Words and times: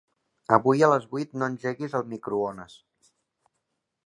Avui 0.55 0.79
a 0.87 0.89
les 0.93 1.05
vuit 1.11 1.37
no 1.41 1.49
engeguis 1.51 1.95
el 2.01 2.09
microones. 2.17 2.83